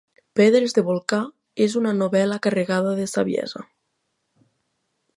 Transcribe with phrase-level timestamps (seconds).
[0.37, 1.19] Pedres de volcà
[1.67, 3.67] és una novel·la carregada de saviesa.